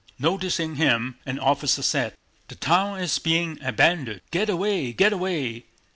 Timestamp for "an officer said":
1.27-2.15